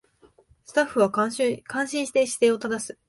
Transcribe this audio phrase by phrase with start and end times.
[0.65, 2.97] スタッフは感心して姿勢を正す